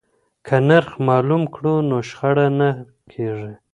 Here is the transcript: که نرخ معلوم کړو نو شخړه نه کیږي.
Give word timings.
که 0.45 0.55
نرخ 0.67 0.89
معلوم 1.07 1.43
کړو 1.55 1.75
نو 1.89 1.97
شخړه 2.09 2.47
نه 2.59 2.69
کیږي. 3.11 3.53